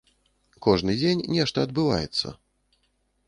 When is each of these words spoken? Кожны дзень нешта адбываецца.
Кожны 0.65 0.95
дзень 1.01 1.21
нешта 1.37 1.57
адбываецца. 1.69 2.27